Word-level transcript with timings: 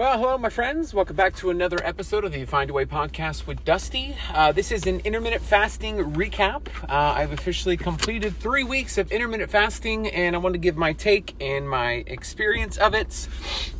Well, 0.00 0.18
hello, 0.18 0.38
my 0.38 0.48
friends. 0.48 0.94
Welcome 0.94 1.16
back 1.16 1.36
to 1.36 1.50
another 1.50 1.76
episode 1.84 2.24
of 2.24 2.32
the 2.32 2.46
Find 2.46 2.70
a 2.70 2.72
Way 2.72 2.86
podcast 2.86 3.46
with 3.46 3.62
Dusty. 3.66 4.16
Uh, 4.32 4.50
this 4.50 4.72
is 4.72 4.86
an 4.86 5.00
intermittent 5.00 5.42
fasting 5.42 5.98
recap. 6.14 6.68
Uh, 6.84 7.12
I've 7.18 7.32
officially 7.32 7.76
completed 7.76 8.34
three 8.38 8.64
weeks 8.64 8.96
of 8.96 9.12
intermittent 9.12 9.50
fasting, 9.50 10.08
and 10.08 10.34
I 10.34 10.38
want 10.38 10.54
to 10.54 10.58
give 10.58 10.74
my 10.74 10.94
take 10.94 11.34
and 11.38 11.68
my 11.68 12.02
experience 12.06 12.78
of 12.78 12.94
it. 12.94 13.28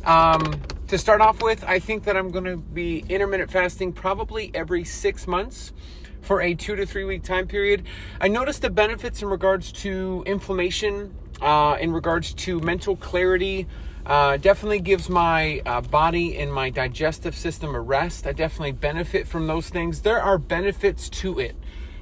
Um, 0.05 0.61
to 0.89 0.99
start 0.99 1.21
off 1.21 1.41
with, 1.41 1.63
I 1.63 1.79
think 1.79 2.03
that 2.03 2.15
I'm 2.15 2.29
going 2.29 2.45
to 2.45 2.57
be 2.57 3.03
intermittent 3.09 3.49
fasting 3.49 3.91
probably 3.91 4.51
every 4.53 4.83
six 4.83 5.25
months 5.25 5.73
for 6.21 6.39
a 6.39 6.53
two 6.53 6.75
to 6.75 6.85
three 6.85 7.03
week 7.03 7.23
time 7.23 7.47
period. 7.47 7.87
I 8.19 8.27
noticed 8.27 8.61
the 8.61 8.69
benefits 8.69 9.23
in 9.23 9.27
regards 9.27 9.71
to 9.71 10.23
inflammation, 10.27 11.15
uh, 11.41 11.77
in 11.81 11.91
regards 11.91 12.35
to 12.35 12.59
mental 12.59 12.95
clarity. 12.95 13.65
Uh, 14.05 14.37
definitely 14.37 14.79
gives 14.79 15.09
my 15.09 15.61
uh, 15.65 15.81
body 15.81 16.37
and 16.37 16.51
my 16.51 16.69
digestive 16.69 17.35
system 17.35 17.75
a 17.75 17.79
rest. 17.79 18.25
I 18.25 18.31
definitely 18.31 18.71
benefit 18.71 19.27
from 19.27 19.47
those 19.47 19.69
things. 19.69 20.01
There 20.01 20.21
are 20.21 20.37
benefits 20.37 21.07
to 21.09 21.39
it. 21.39 21.55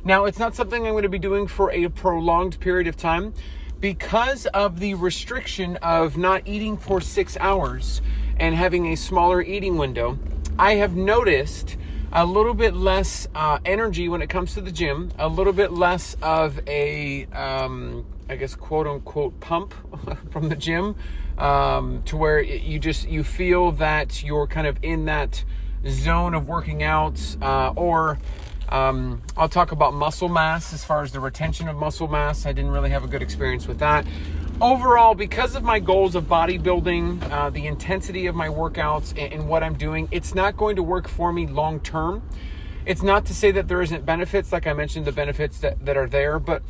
Now, 0.03 0.25
it's 0.25 0.39
not 0.39 0.55
something 0.55 0.85
I'm 0.85 0.93
going 0.93 1.03
to 1.03 1.09
be 1.09 1.19
doing 1.19 1.45
for 1.45 1.71
a 1.71 1.89
prolonged 1.89 2.59
period 2.61 2.87
of 2.87 2.95
time 2.95 3.33
because 3.81 4.45
of 4.47 4.79
the 4.79 4.93
restriction 4.93 5.77
of 5.77 6.17
not 6.17 6.41
eating 6.45 6.77
for 6.77 7.01
six 7.01 7.37
hours 7.37 8.01
and 8.37 8.55
having 8.55 8.87
a 8.87 8.95
smaller 8.95 9.41
eating 9.41 9.77
window. 9.77 10.17
I 10.57 10.75
have 10.75 10.95
noticed 10.95 11.77
a 12.11 12.25
little 12.25 12.53
bit 12.53 12.75
less 12.75 13.27
uh, 13.35 13.59
energy 13.65 14.09
when 14.09 14.21
it 14.21 14.29
comes 14.29 14.53
to 14.55 14.61
the 14.61 14.71
gym, 14.71 15.11
a 15.19 15.27
little 15.27 15.53
bit 15.53 15.71
less 15.71 16.15
of 16.21 16.59
a, 16.67 17.25
um, 17.27 18.05
I 18.27 18.35
guess, 18.35 18.55
quote 18.55 18.87
unquote, 18.87 19.39
pump 19.39 19.73
from 20.31 20.49
the 20.49 20.55
gym, 20.55 20.95
um, 21.37 22.03
to 22.03 22.17
where 22.17 22.41
you 22.41 22.79
just 22.79 23.07
you 23.07 23.23
feel 23.23 23.71
that 23.73 24.23
you're 24.23 24.47
kind 24.47 24.67
of 24.67 24.77
in 24.81 25.05
that 25.05 25.43
zone 25.87 26.33
of 26.33 26.47
working 26.47 26.83
out, 26.83 27.19
uh, 27.41 27.73
or 27.75 28.17
um, 28.69 29.21
I'll 29.37 29.49
talk 29.49 29.71
about 29.71 29.93
muscle 29.93 30.29
mass 30.29 30.73
as 30.73 30.83
far 30.83 31.03
as 31.03 31.11
the 31.11 31.19
retention 31.19 31.67
of 31.67 31.75
muscle 31.75 32.07
mass. 32.07 32.45
I 32.45 32.51
didn't 32.51 32.71
really 32.71 32.89
have 32.89 33.03
a 33.03 33.07
good 33.07 33.21
experience 33.21 33.67
with 33.67 33.79
that 33.79 34.05
overall, 34.61 35.15
because 35.15 35.55
of 35.55 35.63
my 35.63 35.79
goals 35.79 36.15
of 36.15 36.25
bodybuilding, 36.25 37.31
uh, 37.31 37.49
the 37.49 37.65
intensity 37.65 38.27
of 38.27 38.35
my 38.35 38.47
workouts, 38.47 39.11
and, 39.11 39.33
and, 39.33 39.47
what 39.47 39.63
I'm 39.63 39.75
doing, 39.75 40.07
it's 40.11 40.35
not 40.35 40.57
going 40.57 40.75
to 40.75 40.83
work 40.83 41.07
for 41.07 41.31
me 41.31 41.47
long 41.47 41.79
term. 41.79 42.21
It's 42.85 43.01
not 43.01 43.25
to 43.27 43.33
say 43.33 43.51
that 43.51 43.67
there 43.67 43.81
isn't 43.81 44.05
benefits, 44.05 44.51
like 44.51 44.67
I 44.67 44.73
mentioned, 44.73 45.05
the 45.05 45.11
benefits 45.11 45.59
that, 45.59 45.85
that 45.85 45.97
are 45.97 46.07
there, 46.07 46.39
but 46.39 46.61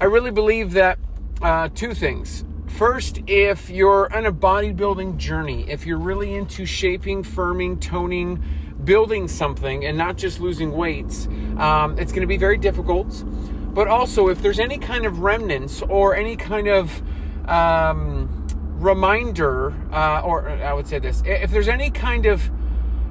I 0.00 0.04
really 0.06 0.30
believe 0.30 0.72
that 0.72 0.98
uh, 1.42 1.68
two 1.74 1.94
things. 1.94 2.44
First, 2.66 3.20
if 3.26 3.70
you're 3.70 4.12
on 4.14 4.26
a 4.26 4.32
bodybuilding 4.32 5.16
journey, 5.16 5.68
if 5.68 5.86
you're 5.86 5.98
really 5.98 6.34
into 6.34 6.66
shaping, 6.66 7.22
firming, 7.22 7.80
toning, 7.80 8.42
building 8.84 9.28
something, 9.28 9.84
and 9.84 9.96
not 9.96 10.16
just 10.16 10.40
losing 10.40 10.72
weights, 10.72 11.26
um, 11.58 11.98
it's 11.98 12.12
going 12.12 12.22
to 12.22 12.26
be 12.26 12.36
very 12.36 12.58
difficult. 12.58 13.24
But 13.72 13.88
also, 13.88 14.28
if 14.28 14.42
there's 14.42 14.58
any 14.58 14.78
kind 14.78 15.06
of 15.06 15.20
remnants 15.20 15.82
or 15.82 16.16
any 16.16 16.36
kind 16.36 16.66
of 16.66 17.02
um, 17.48 18.46
reminder, 18.78 19.72
uh, 19.92 20.20
or 20.20 20.48
I 20.48 20.72
would 20.72 20.86
say 20.86 20.98
this 20.98 21.22
if 21.24 21.50
there's 21.50 21.68
any 21.68 21.90
kind 21.90 22.26
of 22.26 22.50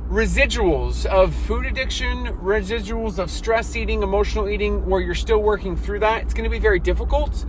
residuals 0.10 1.06
of 1.06 1.34
food 1.34 1.66
addiction, 1.66 2.28
residuals 2.38 3.18
of 3.18 3.32
stress 3.32 3.76
eating, 3.76 4.04
emotional 4.04 4.50
eating, 4.50 4.86
where 4.86 5.02
you're 5.02 5.16
still 5.16 5.40
working 5.40 5.76
through 5.76 6.00
that, 6.00 6.24
it's 6.24 6.34
going 6.34 6.44
to 6.44 6.50
be 6.50 6.60
very 6.60 6.80
difficult 6.80 7.46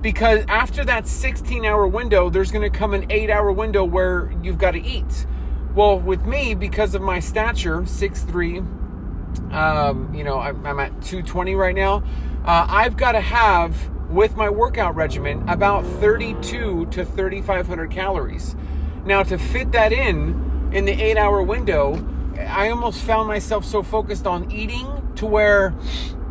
because 0.00 0.44
after 0.48 0.84
that 0.84 1.06
16 1.06 1.64
hour 1.64 1.86
window, 1.86 2.30
there's 2.30 2.50
going 2.50 2.70
to 2.70 2.76
come 2.76 2.94
an 2.94 3.06
eight 3.10 3.30
hour 3.30 3.52
window 3.52 3.84
where 3.84 4.32
you've 4.42 4.58
got 4.58 4.72
to 4.72 4.82
eat. 4.82 5.26
Well, 5.74 6.00
with 6.00 6.24
me, 6.24 6.54
because 6.54 6.94
of 6.94 7.02
my 7.02 7.20
stature, 7.20 7.82
6'3, 7.82 9.52
um, 9.52 10.12
you 10.14 10.24
know, 10.24 10.38
I'm, 10.38 10.64
I'm, 10.66 10.80
at 10.80 10.90
220 11.02 11.54
right 11.54 11.74
now, 11.74 12.02
uh, 12.44 12.66
I've 12.68 12.96
got 12.96 13.12
to 13.12 13.20
have 13.20 13.76
with 14.08 14.36
my 14.36 14.48
workout 14.48 14.94
regimen 14.94 15.46
about 15.48 15.84
32 15.84 16.86
to 16.86 17.04
3500 17.04 17.90
calories. 17.90 18.56
Now, 19.04 19.22
to 19.22 19.38
fit 19.38 19.72
that 19.72 19.92
in 19.92 20.70
in 20.72 20.84
the 20.84 20.92
eight 20.92 21.16
hour 21.16 21.42
window, 21.42 22.04
I 22.38 22.70
almost 22.70 23.02
found 23.02 23.28
myself 23.28 23.64
so 23.64 23.82
focused 23.82 24.26
on 24.26 24.50
eating 24.50 24.86
to 25.16 25.26
where 25.26 25.74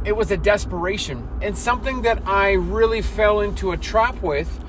it 0.05 0.16
was 0.16 0.31
a 0.31 0.37
desperation 0.37 1.27
and 1.41 1.57
something 1.57 2.03
that 2.03 2.25
I 2.25 2.53
really 2.53 3.01
fell 3.01 3.41
into 3.41 3.71
a 3.71 3.77
trap 3.77 4.21
with 4.21 4.63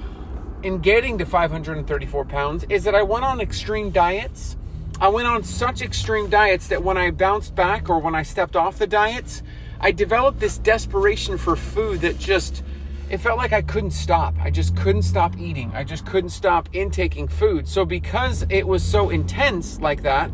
in 0.63 0.79
getting 0.79 1.19
to 1.19 1.27
534 1.27 2.25
pounds 2.25 2.65
is 2.69 2.85
that 2.85 2.95
I 2.95 3.03
went 3.03 3.25
on 3.25 3.41
extreme 3.41 3.91
diets. 3.91 4.57
I 5.01 5.09
went 5.09 5.29
on 5.29 5.45
such 5.45 5.81
extreme 5.81 6.29
diets 6.29 6.67
that 6.69 6.83
when 6.83 6.97
I 6.97 7.13
bounced 7.13 7.55
back 7.55 7.89
or 7.89 8.01
when 8.01 8.17
I 8.17 8.25
stepped 8.25 8.57
off 8.57 8.79
the 8.79 8.87
diets, 8.87 9.43
I 9.81 9.93
developed 9.93 10.41
this 10.41 10.59
desperation 10.59 11.39
for 11.39 11.55
food 11.55 12.01
that 12.01 12.19
just 12.19 12.65
it 13.11 13.19
felt 13.19 13.39
like 13.39 13.53
I 13.53 13.63
couldn't 13.63 13.93
stop. 13.93 14.35
I 14.41 14.51
just 14.51 14.77
couldn't 14.77 15.03
stop 15.03 15.39
eating. 15.39 15.73
I 15.75 15.85
just 15.85 16.05
couldn't 16.05 16.31
stop 16.31 16.69
intaking 16.73 17.27
food. 17.27 17.67
So 17.67 17.85
because 17.85 18.45
it 18.51 18.67
was 18.67 18.83
so 18.83 19.11
intense 19.11 19.81
like 19.81 20.03
that, 20.03 20.31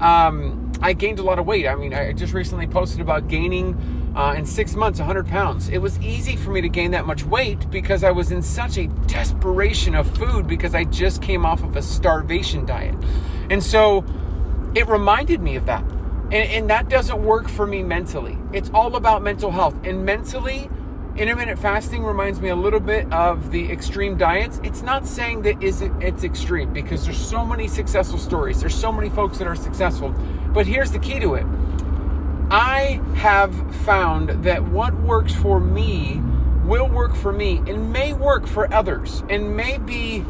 um, 0.00 0.70
I 0.82 0.92
gained 0.92 1.18
a 1.18 1.22
lot 1.22 1.38
of 1.38 1.46
weight. 1.46 1.66
I 1.66 1.74
mean, 1.74 1.94
I 1.94 2.12
just 2.12 2.32
recently 2.32 2.66
posted 2.66 3.00
about 3.00 3.28
gaining 3.28 3.74
uh, 4.16 4.34
in 4.36 4.44
six 4.44 4.74
months 4.74 4.98
100 4.98 5.26
pounds. 5.28 5.68
It 5.68 5.78
was 5.78 5.98
easy 6.00 6.36
for 6.36 6.50
me 6.50 6.60
to 6.60 6.68
gain 6.68 6.90
that 6.90 7.06
much 7.06 7.24
weight 7.24 7.70
because 7.70 8.04
I 8.04 8.10
was 8.10 8.32
in 8.32 8.42
such 8.42 8.76
a 8.76 8.86
desperation 9.06 9.94
of 9.94 10.10
food 10.16 10.46
because 10.46 10.74
I 10.74 10.84
just 10.84 11.22
came 11.22 11.46
off 11.46 11.62
of 11.62 11.76
a 11.76 11.82
starvation 11.82 12.66
diet. 12.66 12.94
And 13.50 13.62
so 13.62 14.04
it 14.74 14.86
reminded 14.88 15.40
me 15.40 15.56
of 15.56 15.66
that. 15.66 15.82
And, 15.82 16.34
and 16.34 16.70
that 16.70 16.88
doesn't 16.88 17.22
work 17.22 17.48
for 17.48 17.66
me 17.66 17.82
mentally. 17.82 18.38
It's 18.52 18.70
all 18.74 18.96
about 18.96 19.22
mental 19.22 19.50
health. 19.50 19.74
And 19.84 20.04
mentally, 20.04 20.70
intermittent 21.20 21.58
fasting 21.58 22.02
reminds 22.02 22.40
me 22.40 22.48
a 22.48 22.56
little 22.56 22.80
bit 22.80 23.12
of 23.12 23.50
the 23.50 23.70
extreme 23.70 24.16
diets. 24.16 24.58
It's 24.64 24.80
not 24.80 25.06
saying 25.06 25.42
that 25.42 25.62
is 25.62 25.82
it, 25.82 25.92
it's 26.00 26.24
extreme 26.24 26.72
because 26.72 27.04
there's 27.04 27.18
so 27.20 27.44
many 27.44 27.68
successful 27.68 28.18
stories. 28.18 28.58
There's 28.58 28.74
so 28.74 28.90
many 28.90 29.10
folks 29.10 29.36
that 29.36 29.46
are 29.46 29.54
successful. 29.54 30.14
But 30.54 30.66
here's 30.66 30.90
the 30.90 30.98
key 30.98 31.20
to 31.20 31.34
it. 31.34 31.44
I 32.50 33.02
have 33.16 33.54
found 33.84 34.30
that 34.44 34.64
what 34.64 34.94
works 35.02 35.34
for 35.34 35.60
me 35.60 36.22
will 36.64 36.88
work 36.88 37.14
for 37.14 37.32
me 37.32 37.58
and 37.66 37.92
may 37.92 38.14
work 38.14 38.46
for 38.46 38.72
others 38.72 39.22
and 39.28 39.54
may 39.54 39.76
be 39.76 40.24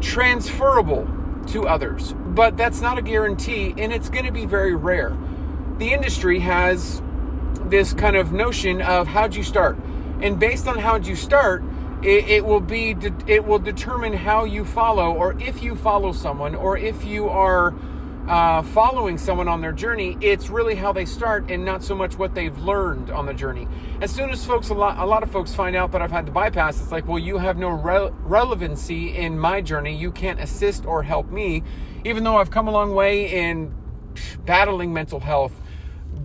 transferable 0.00 1.06
to 1.48 1.68
others. 1.68 2.14
But 2.28 2.56
that's 2.56 2.80
not 2.80 2.96
a 2.96 3.02
guarantee 3.02 3.74
and 3.76 3.92
it's 3.92 4.08
going 4.08 4.24
to 4.24 4.32
be 4.32 4.46
very 4.46 4.74
rare. 4.74 5.14
The 5.76 5.92
industry 5.92 6.38
has 6.38 7.02
this 7.66 7.92
kind 7.92 8.16
of 8.16 8.32
notion 8.32 8.80
of 8.80 9.08
how'd 9.08 9.34
you 9.34 9.42
start? 9.42 9.76
And 10.20 10.38
based 10.38 10.66
on 10.66 10.78
how 10.78 10.96
you 10.96 11.16
start 11.16 11.62
it, 12.02 12.28
it, 12.28 12.44
will 12.44 12.60
be 12.60 12.94
de- 12.94 13.14
it 13.26 13.44
will 13.44 13.58
determine 13.58 14.12
how 14.12 14.44
you 14.44 14.64
follow 14.64 15.12
or 15.12 15.38
if 15.40 15.62
you 15.62 15.74
follow 15.74 16.12
someone 16.12 16.54
or 16.54 16.76
if 16.76 17.04
you 17.04 17.28
are 17.28 17.74
uh, 18.28 18.60
following 18.62 19.16
someone 19.16 19.48
on 19.48 19.60
their 19.60 19.72
journey 19.72 20.16
it's 20.20 20.50
really 20.50 20.74
how 20.74 20.92
they 20.92 21.04
start 21.04 21.50
and 21.50 21.64
not 21.64 21.82
so 21.82 21.94
much 21.94 22.18
what 22.18 22.34
they've 22.34 22.58
learned 22.58 23.10
on 23.10 23.24
the 23.24 23.32
journey. 23.32 23.68
As 24.00 24.10
soon 24.10 24.30
as 24.30 24.44
folks 24.44 24.68
a 24.68 24.74
lot, 24.74 24.98
a 24.98 25.06
lot 25.06 25.22
of 25.22 25.30
folks 25.30 25.54
find 25.54 25.76
out 25.76 25.92
that 25.92 26.02
i've 26.02 26.10
had 26.10 26.26
the 26.26 26.32
bypass 26.32 26.80
it's 26.80 26.92
like 26.92 27.06
well 27.06 27.18
you 27.18 27.38
have 27.38 27.56
no 27.56 27.70
re- 27.70 28.10
relevancy 28.22 29.16
in 29.16 29.38
my 29.38 29.60
journey. 29.60 29.96
You 29.96 30.10
can't 30.12 30.40
assist 30.40 30.84
or 30.86 31.02
help 31.02 31.30
me 31.30 31.62
even 32.04 32.24
though 32.24 32.36
i've 32.36 32.50
come 32.50 32.68
a 32.68 32.72
long 32.72 32.94
way 32.94 33.32
in 33.32 33.72
battling 34.44 34.92
mental 34.92 35.20
health 35.20 35.52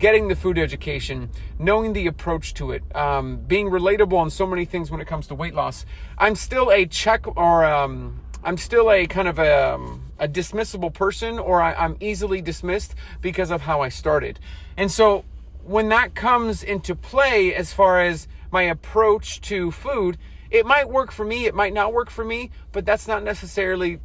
getting 0.02 0.28
the 0.28 0.36
food 0.36 0.58
education, 0.58 1.30
knowing 1.60 1.94
the 1.94 2.08
approach 2.08 2.56
to 2.56 2.72
it, 2.72 2.84
um, 2.96 3.38
being 3.38 3.70
relatable 3.70 4.18
on 4.18 4.32
so 4.32 4.48
many 4.48 4.66
things 4.66 4.90
when 4.90 5.00
it 5.00 5.06
comes 5.06 5.28
to 5.28 5.36
weight 5.36 5.54
loss. 5.54 5.86
I'm 6.18 6.34
still 6.34 6.72
a 6.72 6.88
check 6.88 7.28
or 7.38 7.64
um, 7.64 8.20
I'm 8.44 8.58
still 8.58 8.92
a 8.92 9.06
kind 9.06 9.28
of 9.28 9.38
a, 9.38 9.76
um, 9.76 10.12
a 10.18 10.28
dismissible 10.28 10.92
person, 10.92 11.38
or 11.38 11.62
I, 11.62 11.76
I'm 11.76 11.98
easily 12.00 12.42
dismissed 12.42 12.96
because 13.22 13.52
of 13.52 13.62
how 13.62 13.82
I 13.82 13.90
started. 13.90 14.40
And 14.76 14.92
so 14.92 15.24
when 15.64 15.90
that 15.90 16.16
comes 16.16 16.64
into 16.64 16.96
play, 16.96 17.54
as 17.54 17.72
far 17.72 18.02
as 18.02 18.28
my 18.50 18.64
approach 18.64 19.40
to 19.42 19.70
food, 19.70 20.18
it 20.50 20.66
might 20.66 20.90
work 20.90 21.12
for 21.12 21.24
me, 21.24 21.46
it 21.46 21.54
might 21.54 21.74
not 21.74 21.94
work 21.94 22.10
for 22.10 22.26
me, 22.26 22.50
but 22.72 22.88
that's 22.88 23.08
not 23.08 23.24
necessarily 23.24 24.00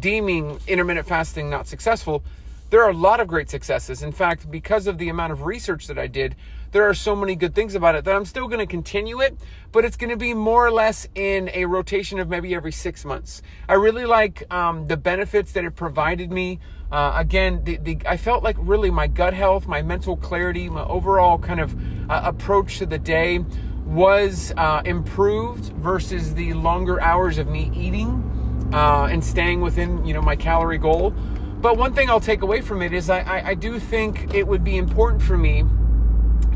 deeming 0.00 0.58
intermittent 0.66 1.06
fasting 1.06 1.48
not 1.50 1.66
successful 1.66 2.24
there 2.70 2.82
are 2.82 2.90
a 2.90 2.94
lot 2.94 3.20
of 3.20 3.28
great 3.28 3.50
successes. 3.50 4.02
In 4.02 4.12
fact, 4.12 4.50
because 4.50 4.86
of 4.86 4.96
the 4.96 5.08
amount 5.08 5.32
of 5.32 5.42
research 5.42 5.88
that 5.88 5.98
I 5.98 6.06
did, 6.06 6.36
there 6.70 6.88
are 6.88 6.94
so 6.94 7.16
many 7.16 7.34
good 7.34 7.52
things 7.52 7.74
about 7.74 7.96
it 7.96 8.04
that 8.04 8.14
I'm 8.14 8.24
still 8.24 8.46
going 8.46 8.60
to 8.60 8.66
continue 8.66 9.20
it, 9.20 9.36
but 9.72 9.84
it's 9.84 9.96
going 9.96 10.10
to 10.10 10.16
be 10.16 10.34
more 10.34 10.64
or 10.64 10.70
less 10.70 11.08
in 11.16 11.50
a 11.52 11.64
rotation 11.64 12.20
of 12.20 12.28
maybe 12.28 12.54
every 12.54 12.70
six 12.70 13.04
months. 13.04 13.42
I 13.68 13.74
really 13.74 14.06
like 14.06 14.44
um, 14.52 14.86
the 14.86 14.96
benefits 14.96 15.50
that 15.52 15.64
it 15.64 15.74
provided 15.74 16.30
me. 16.30 16.60
Uh, 16.92 17.12
again, 17.16 17.62
the, 17.64 17.76
the, 17.78 17.98
I 18.06 18.16
felt 18.16 18.44
like 18.44 18.56
really 18.58 18.90
my 18.90 19.08
gut 19.08 19.34
health, 19.34 19.66
my 19.66 19.82
mental 19.82 20.16
clarity, 20.16 20.68
my 20.68 20.84
overall 20.84 21.38
kind 21.38 21.58
of 21.58 21.74
uh, 22.08 22.22
approach 22.24 22.78
to 22.78 22.86
the 22.86 22.98
day 22.98 23.44
was 23.84 24.52
uh, 24.56 24.82
improved 24.84 25.72
versus 25.74 26.34
the 26.34 26.52
longer 26.52 27.00
hours 27.00 27.38
of 27.38 27.48
me 27.48 27.72
eating 27.74 28.70
uh, 28.72 29.08
and 29.10 29.24
staying 29.24 29.60
within 29.60 30.04
you 30.04 30.14
know 30.14 30.22
my 30.22 30.36
calorie 30.36 30.78
goal. 30.78 31.12
But 31.60 31.76
one 31.76 31.92
thing 31.92 32.08
I'll 32.08 32.20
take 32.20 32.40
away 32.40 32.62
from 32.62 32.80
it 32.80 32.94
is 32.94 33.10
I, 33.10 33.20
I, 33.20 33.48
I 33.48 33.54
do 33.54 33.78
think 33.78 34.32
it 34.34 34.46
would 34.46 34.64
be 34.64 34.78
important 34.78 35.22
for 35.22 35.36
me 35.36 35.64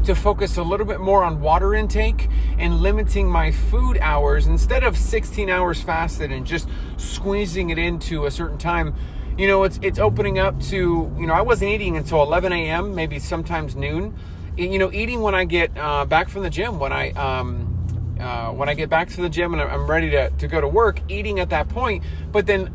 to 0.04 0.14
focus 0.14 0.56
a 0.56 0.62
little 0.62 0.86
bit 0.86 1.00
more 1.00 1.22
on 1.22 1.40
water 1.40 1.74
intake 1.74 2.28
and 2.58 2.80
limiting 2.80 3.28
my 3.28 3.50
food 3.50 3.98
hours 4.00 4.46
instead 4.46 4.82
of 4.82 4.96
16 4.96 5.50
hours 5.50 5.80
fasted 5.80 6.32
and 6.32 6.46
just 6.46 6.68
squeezing 6.96 7.70
it 7.70 7.78
into 7.78 8.24
a 8.24 8.30
certain 8.30 8.58
time. 8.58 8.94
You 9.36 9.46
know, 9.46 9.64
it's 9.64 9.78
it's 9.82 9.98
opening 9.98 10.38
up 10.38 10.58
to 10.64 11.12
you 11.18 11.26
know 11.26 11.34
I 11.34 11.42
wasn't 11.42 11.72
eating 11.72 11.96
until 11.96 12.22
11 12.22 12.52
a.m. 12.52 12.94
maybe 12.94 13.18
sometimes 13.18 13.76
noon. 13.76 14.16
You 14.56 14.78
know, 14.78 14.92
eating 14.92 15.20
when 15.20 15.34
I 15.34 15.44
get 15.44 15.76
uh, 15.76 16.04
back 16.04 16.28
from 16.28 16.44
the 16.44 16.50
gym 16.50 16.78
when 16.78 16.92
I 16.92 17.10
um, 17.12 18.16
uh, 18.20 18.52
when 18.52 18.68
I 18.68 18.74
get 18.74 18.88
back 18.88 19.08
to 19.10 19.20
the 19.20 19.28
gym 19.28 19.52
and 19.52 19.62
I'm 19.62 19.86
ready 19.86 20.10
to, 20.10 20.30
to 20.30 20.48
go 20.48 20.60
to 20.60 20.68
work, 20.68 21.00
eating 21.08 21.40
at 21.40 21.50
that 21.50 21.68
point, 21.68 22.04
but 22.30 22.46
then 22.46 22.72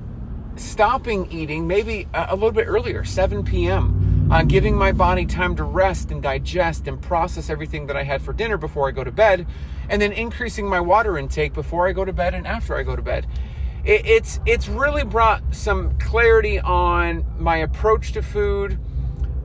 stopping 0.55 1.31
eating 1.31 1.67
maybe 1.67 2.07
a, 2.13 2.35
little 2.35 2.51
bit 2.51 2.67
earlier, 2.67 3.03
7 3.03 3.43
p.m 3.43 4.09
uh, 4.29 4.43
giving 4.43 4.75
my 4.75 4.91
body 4.91 5.25
time 5.25 5.55
to 5.55 5.63
rest 5.63 6.11
and 6.11 6.21
digest 6.21 6.87
and 6.87 7.01
process 7.01 7.49
everything 7.49 7.87
that 7.87 7.97
I 7.97 8.03
had 8.03 8.21
for 8.21 8.31
dinner 8.31 8.57
before 8.57 8.87
I 8.87 8.91
go 8.91 9.03
to 9.03 9.11
bed, 9.11 9.47
and 9.89 10.01
then 10.01 10.11
increasing 10.11 10.67
my 10.67 10.79
water 10.79 11.17
intake 11.17 11.53
before 11.53 11.87
I 11.87 11.93
go 11.93 12.05
to 12.05 12.13
bed 12.13 12.35
and 12.35 12.45
after 12.45 12.75
I 12.75 12.83
go 12.83 12.95
to 12.95 13.01
bed. 13.01 13.25
It, 13.83 14.05
it's 14.05 14.39
it's 14.45 14.67
really 14.67 15.03
brought 15.03 15.41
some 15.51 15.97
clarity 15.97 16.59
on 16.59 17.25
my 17.39 17.57
approach 17.57 18.11
to 18.13 18.21
food, 18.21 18.77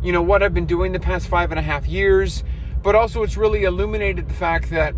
you 0.03 0.13
know 0.13 0.23
what 0.23 0.43
I've 0.43 0.55
been 0.55 0.67
doing 0.67 0.93
the 0.93 1.01
past 1.01 1.29
five 1.29 1.51
and 1.51 1.59
a 1.59 1.63
half 1.63 1.87
years, 1.87 2.45
but 2.83 2.95
also 2.95 3.23
it's 3.23 3.39
really 3.39 3.65
illuminated 3.65 4.29
the 4.29 4.35
fact 4.35 4.69
that 4.71 4.95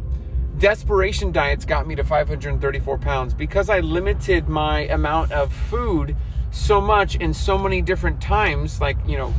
desperation 0.59 1.33
diets 1.33 1.65
got 1.65 1.87
me 1.87 1.95
to 1.95 2.05
534 2.05 2.99
pounds 2.99 3.35
because 3.35 3.69
I 3.69 3.81
limited 3.81 4.49
my 4.49 4.81
amount 4.81 5.33
of 5.33 5.53
food 5.53 6.17
so 6.51 6.81
much 6.81 7.17
in 7.17 7.35
so 7.35 7.59
many 7.59 7.83
different 7.83 8.21
times, 8.21 8.81
like 8.81 8.97
you 9.07 9.19
know 9.19 9.35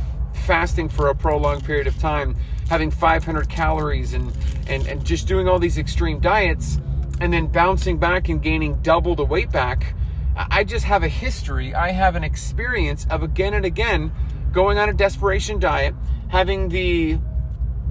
fasting 0.46 0.88
for 0.88 1.08
a 1.08 1.14
prolonged 1.14 1.64
period 1.64 1.86
of 1.86 1.98
time, 1.98 2.36
having 2.68 2.90
500 2.90 3.48
calories, 3.48 4.14
and, 4.14 4.32
and, 4.68 4.86
and 4.86 5.04
just 5.04 5.26
doing 5.26 5.48
all 5.48 5.58
these 5.58 5.76
extreme 5.76 6.20
diets, 6.20 6.78
and 7.20 7.32
then 7.32 7.46
bouncing 7.48 7.98
back 7.98 8.28
and 8.28 8.42
gaining 8.42 8.80
double 8.82 9.14
the 9.14 9.24
weight 9.24 9.50
back. 9.50 9.94
I 10.36 10.62
just 10.62 10.84
have 10.84 11.02
a 11.02 11.08
history, 11.08 11.74
I 11.74 11.90
have 11.90 12.14
an 12.14 12.22
experience 12.22 13.06
of 13.10 13.22
again 13.22 13.54
and 13.54 13.64
again 13.64 14.12
going 14.52 14.78
on 14.78 14.88
a 14.88 14.92
desperation 14.92 15.58
diet, 15.58 15.94
having 16.28 16.68
the 16.68 17.18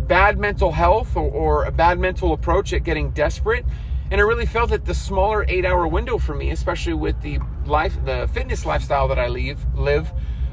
bad 0.08 0.38
mental 0.38 0.72
health 0.72 1.16
or, 1.16 1.30
or 1.30 1.66
a 1.66 1.72
bad 1.72 2.00
mental 2.00 2.34
approach 2.34 2.74
at 2.74 2.84
getting 2.84 3.12
desperate. 3.12 3.66
And 4.10 4.22
I 4.22 4.24
really 4.24 4.46
felt 4.46 4.70
that 4.70 4.86
the 4.86 4.94
smaller 4.94 5.46
eight 5.50 5.66
hour 5.66 5.88
window 5.88 6.18
for 6.18 6.34
me, 6.34 6.52
especially 6.52 6.94
with 6.94 7.22
the 7.22 7.40
life, 7.66 7.98
the 8.06 8.30
fitness 8.34 8.66
lifestyle 8.66 9.08
that 9.10 9.20
I 9.20 9.28
leave, 9.28 9.60
live, 9.76 10.12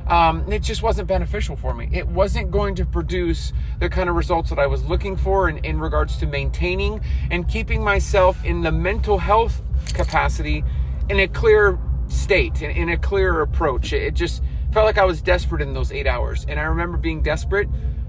um, 0.09 0.51
it 0.53 0.63
just 0.63 0.83
wasn't 0.83 1.09
beneficial 1.09 1.57
for 1.57 1.73
me. 1.73 1.89
It 1.93 2.07
wasn't 2.09 2.51
going 2.51 2.75
to 2.75 2.85
produce 2.85 3.53
the 3.79 3.89
kind 3.89 4.11
of 4.11 4.17
results 4.17 4.51
that 4.51 4.59
I 4.59 4.67
was 4.67 4.85
looking 4.85 5.17
for 5.17 5.49
in, 5.49 5.59
in 5.65 5.79
regards 5.79 6.17
to 6.19 6.27
maintaining 6.27 7.01
and 7.31 7.49
keeping 7.49 7.83
myself 7.83 8.45
in 8.45 8.61
the 8.61 8.73
mental 8.73 9.19
health 9.19 9.63
capacity 9.95 10.65
in 11.09 11.21
a 11.21 11.29
clear 11.29 11.79
state, 12.09 12.61
in, 12.61 12.71
in 12.73 12.89
a 12.91 12.99
clearer 12.99 13.41
approach. 13.41 13.93
It, 13.93 14.03
it 14.03 14.15
just 14.15 14.43
felt 14.73 14.85
like 14.85 14.99
I 14.99 15.05
was 15.05 15.23
desperate 15.23 15.63
in 15.63 15.73
those 15.73 15.93
eight 15.93 16.07
hours. 16.07 16.45
And 16.49 16.59
I 16.61 16.65
remember 16.65 16.99
being 16.99 17.23
desperate, 17.23 17.69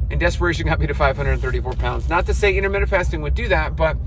and 0.10 0.20
desperation 0.20 0.66
got 0.68 0.80
me 0.80 0.88
to 0.88 0.94
534 0.94 1.74
pounds. 1.74 2.10
Not 2.10 2.26
to 2.28 2.34
say 2.34 2.56
intermittent 2.56 2.90
fasting 2.90 3.22
would 3.22 3.36
do 3.36 3.48
that, 3.48 3.76
but 3.76 3.98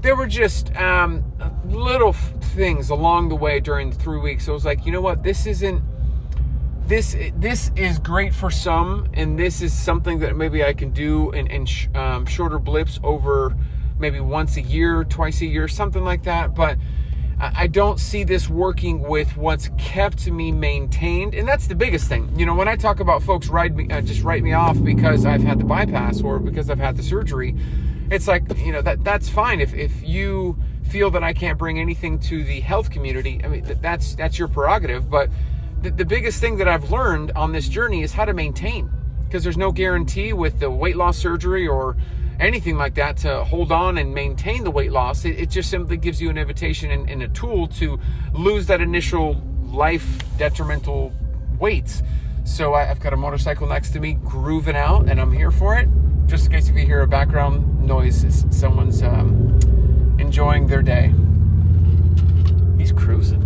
there 0.00 0.14
were 0.16 0.26
just 0.26 0.74
um, 0.76 1.24
little 1.66 2.12
things 2.12 2.90
along 2.90 3.28
the 3.28 3.36
way 3.36 3.60
during 3.60 3.90
the 3.90 3.96
three 3.96 4.18
weeks. 4.18 4.48
I 4.48 4.52
was 4.52 4.64
like, 4.64 4.86
you 4.86 4.92
know 4.92 5.00
what? 5.00 5.22
This 5.22 5.46
isn't 5.46 5.82
this 6.86 7.14
this 7.36 7.70
is 7.76 7.98
great 7.98 8.34
for 8.34 8.50
some, 8.50 9.08
and 9.12 9.38
this 9.38 9.60
is 9.60 9.74
something 9.74 10.20
that 10.20 10.36
maybe 10.36 10.64
I 10.64 10.72
can 10.72 10.90
do 10.90 11.30
in, 11.32 11.46
in 11.48 11.66
sh- 11.66 11.88
um, 11.94 12.24
shorter 12.24 12.58
blips 12.58 12.98
over 13.02 13.54
maybe 13.98 14.20
once 14.20 14.56
a 14.56 14.62
year, 14.62 15.04
twice 15.04 15.42
a 15.42 15.46
year, 15.46 15.68
something 15.68 16.02
like 16.02 16.22
that. 16.22 16.54
But 16.54 16.78
I 17.40 17.68
don't 17.68 18.00
see 18.00 18.24
this 18.24 18.48
working 18.48 19.00
with 19.00 19.36
what's 19.36 19.70
kept 19.78 20.28
me 20.28 20.50
maintained, 20.50 21.34
and 21.34 21.46
that's 21.46 21.68
the 21.68 21.74
biggest 21.74 22.08
thing. 22.08 22.36
You 22.36 22.44
know, 22.46 22.54
when 22.54 22.66
I 22.66 22.74
talk 22.74 22.98
about 22.98 23.22
folks 23.22 23.46
write 23.46 23.74
me, 23.76 23.88
uh, 23.90 24.00
just 24.00 24.22
write 24.22 24.42
me 24.42 24.54
off 24.54 24.82
because 24.82 25.24
I've 25.24 25.42
had 25.42 25.60
the 25.60 25.64
bypass 25.64 26.20
or 26.20 26.40
because 26.40 26.68
I've 26.68 26.80
had 26.80 26.96
the 26.96 27.02
surgery, 27.02 27.54
it's 28.10 28.26
like 28.26 28.42
you 28.58 28.72
know 28.72 28.82
that 28.82 29.04
that's 29.04 29.28
fine 29.28 29.60
if 29.60 29.72
if 29.74 30.02
you 30.02 30.58
feel 30.88 31.10
that 31.10 31.22
I 31.22 31.32
can't 31.32 31.58
bring 31.58 31.78
anything 31.78 32.18
to 32.20 32.42
the 32.42 32.58
health 32.60 32.90
community. 32.90 33.40
I 33.44 33.48
mean, 33.48 33.64
that's 33.80 34.16
that's 34.16 34.36
your 34.36 34.48
prerogative, 34.48 35.08
but 35.08 35.30
the, 35.82 35.90
the 35.90 36.04
biggest 36.04 36.40
thing 36.40 36.56
that 36.56 36.66
I've 36.66 36.90
learned 36.90 37.30
on 37.36 37.52
this 37.52 37.68
journey 37.68 38.02
is 38.02 38.12
how 38.12 38.24
to 38.24 38.34
maintain 38.34 38.90
because 39.26 39.44
there's 39.44 39.58
no 39.58 39.70
guarantee 39.70 40.32
with 40.32 40.58
the 40.58 40.70
weight 40.70 40.96
loss 40.96 41.16
surgery 41.16 41.68
or 41.68 41.96
anything 42.38 42.76
like 42.76 42.94
that 42.94 43.16
to 43.18 43.44
hold 43.44 43.72
on 43.72 43.98
and 43.98 44.14
maintain 44.14 44.64
the 44.64 44.70
weight 44.70 44.92
loss. 44.92 45.24
It, 45.24 45.38
it 45.38 45.50
just 45.50 45.70
simply 45.70 45.96
gives 45.96 46.20
you 46.20 46.30
an 46.30 46.38
invitation 46.38 46.90
and, 46.90 47.08
and, 47.10 47.22
a 47.22 47.28
tool 47.28 47.66
to 47.68 47.98
lose 48.32 48.66
that 48.66 48.80
initial 48.80 49.42
life 49.64 50.22
detrimental 50.38 51.12
weights. 51.58 52.02
So 52.44 52.74
I, 52.74 52.84
have 52.84 53.00
got 53.00 53.12
a 53.12 53.16
motorcycle 53.16 53.66
next 53.66 53.90
to 53.90 54.00
me 54.00 54.14
grooving 54.14 54.76
out 54.76 55.08
and 55.08 55.20
I'm 55.20 55.32
here 55.32 55.50
for 55.50 55.76
it. 55.76 55.88
Just 56.26 56.46
in 56.46 56.52
case 56.52 56.68
if 56.68 56.76
you 56.76 56.86
hear 56.86 57.00
a 57.00 57.08
background 57.08 57.82
noise, 57.82 58.44
someone's 58.50 59.02
um, 59.02 59.58
enjoying 60.18 60.66
their 60.66 60.82
day. 60.82 61.12
He's 62.78 62.92
cruising. 62.92 63.42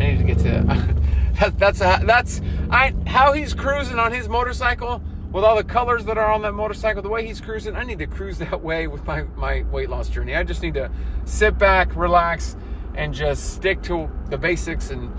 I 0.00 0.12
need 0.12 0.18
to 0.18 0.24
get 0.24 0.38
to. 0.38 0.96
that, 1.40 1.58
that's 1.58 1.80
a, 1.80 2.00
that's 2.04 2.40
I 2.70 2.94
how 3.06 3.32
he's 3.32 3.54
cruising 3.54 3.98
on 3.98 4.12
his 4.12 4.28
motorcycle 4.28 5.02
with 5.32 5.44
all 5.44 5.56
the 5.56 5.64
colors 5.64 6.04
that 6.04 6.18
are 6.18 6.30
on 6.30 6.42
that 6.42 6.52
motorcycle. 6.52 7.02
The 7.02 7.08
way 7.08 7.26
he's 7.26 7.40
cruising, 7.40 7.74
I 7.74 7.84
need 7.84 7.98
to 7.98 8.06
cruise 8.06 8.38
that 8.46 8.62
way 8.62 8.86
with 8.86 9.04
my 9.06 9.22
my 9.36 9.62
weight 9.70 9.90
loss 9.90 10.08
journey. 10.08 10.36
I 10.36 10.44
just 10.44 10.62
need 10.62 10.74
to 10.74 10.90
sit 11.24 11.58
back, 11.58 11.96
relax, 11.96 12.56
and 12.94 13.14
just 13.14 13.54
stick 13.54 13.82
to 13.82 14.10
the 14.28 14.38
basics 14.38 14.90
and 14.90 15.10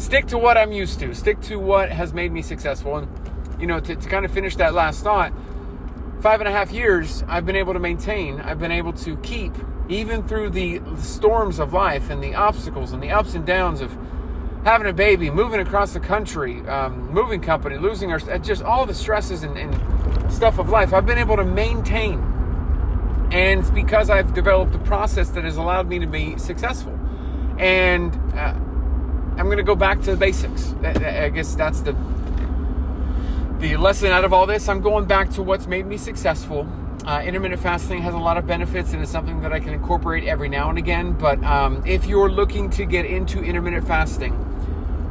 stick 0.00 0.26
to 0.28 0.38
what 0.38 0.56
I'm 0.56 0.72
used 0.72 1.00
to. 1.00 1.14
Stick 1.14 1.40
to 1.42 1.58
what 1.58 1.90
has 1.90 2.12
made 2.12 2.32
me 2.32 2.42
successful. 2.42 2.96
And 2.96 3.60
you 3.60 3.66
know, 3.66 3.80
to, 3.80 3.96
to 3.96 4.08
kind 4.08 4.24
of 4.24 4.30
finish 4.30 4.56
that 4.56 4.72
last 4.72 5.02
thought, 5.02 5.32
five 6.20 6.40
and 6.40 6.48
a 6.48 6.52
half 6.52 6.70
years 6.70 7.24
I've 7.28 7.44
been 7.44 7.56
able 7.56 7.72
to 7.72 7.80
maintain. 7.80 8.40
I've 8.40 8.60
been 8.60 8.72
able 8.72 8.92
to 8.94 9.16
keep 9.18 9.52
even 9.88 10.26
through 10.28 10.50
the 10.50 10.80
storms 10.98 11.58
of 11.58 11.72
life 11.72 12.10
and 12.10 12.22
the 12.22 12.34
obstacles 12.34 12.92
and 12.92 13.02
the 13.02 13.10
ups 13.10 13.34
and 13.34 13.46
downs 13.46 13.80
of 13.80 13.96
having 14.64 14.86
a 14.86 14.92
baby, 14.92 15.30
moving 15.30 15.60
across 15.60 15.92
the 15.92 16.00
country, 16.00 16.66
um, 16.68 17.10
moving 17.12 17.40
company, 17.40 17.78
losing 17.78 18.12
our, 18.12 18.18
just 18.38 18.62
all 18.62 18.86
the 18.86 18.94
stresses 18.94 19.42
and, 19.42 19.56
and 19.56 20.32
stuff 20.32 20.58
of 20.58 20.68
life, 20.68 20.92
I've 20.92 21.06
been 21.06 21.18
able 21.18 21.36
to 21.36 21.44
maintain. 21.44 22.20
And 23.30 23.60
it's 23.60 23.70
because 23.70 24.10
I've 24.10 24.34
developed 24.34 24.74
a 24.74 24.78
process 24.78 25.30
that 25.30 25.44
has 25.44 25.56
allowed 25.56 25.88
me 25.88 25.98
to 25.98 26.06
be 26.06 26.38
successful. 26.38 26.98
And 27.58 28.14
uh, 28.34 28.54
I'm 29.36 29.46
going 29.46 29.58
to 29.58 29.62
go 29.62 29.74
back 29.74 30.00
to 30.02 30.12
the 30.12 30.16
basics. 30.16 30.74
I 30.82 31.28
guess 31.28 31.54
that's 31.54 31.80
the 31.80 31.96
the 33.58 33.76
lesson 33.76 34.12
out 34.12 34.24
of 34.24 34.32
all 34.32 34.46
this. 34.46 34.68
I'm 34.68 34.80
going 34.80 35.06
back 35.06 35.30
to 35.30 35.42
what's 35.42 35.66
made 35.66 35.84
me 35.84 35.96
successful 35.96 36.64
uh, 37.08 37.22
intermittent 37.24 37.62
fasting 37.62 38.02
has 38.02 38.12
a 38.12 38.18
lot 38.18 38.36
of 38.36 38.46
benefits 38.46 38.92
and 38.92 39.00
it's 39.00 39.10
something 39.10 39.40
that 39.40 39.50
I 39.50 39.60
can 39.60 39.72
incorporate 39.72 40.24
every 40.24 40.50
now 40.50 40.68
and 40.68 40.76
again. 40.76 41.12
But 41.12 41.42
um, 41.42 41.82
if 41.86 42.04
you're 42.06 42.30
looking 42.30 42.68
to 42.70 42.84
get 42.84 43.06
into 43.06 43.42
intermittent 43.42 43.86
fasting, 43.86 44.34